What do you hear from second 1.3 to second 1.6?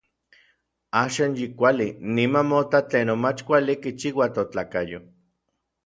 yi